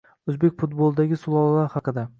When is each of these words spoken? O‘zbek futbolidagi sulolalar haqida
O‘zbek 0.31 0.55
futbolidagi 0.63 1.21
sulolalar 1.27 1.73
haqida 1.77 2.09